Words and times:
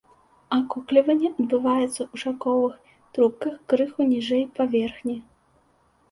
Акукліванне 0.55 1.27
адбываецца 1.33 1.99
ў 2.03 2.15
шаўковых 2.21 2.95
трубках, 3.17 3.53
крыху 3.73 4.07
ніжэй 4.13 4.41
паверхні. 4.57 5.15